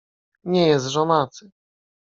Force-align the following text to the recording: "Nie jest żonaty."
"Nie 0.43 0.67
jest 0.67 0.85
żonaty." 0.89 1.51